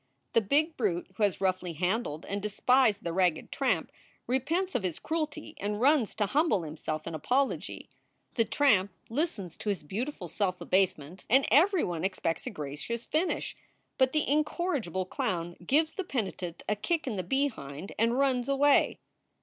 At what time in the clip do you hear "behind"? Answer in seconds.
17.23-17.91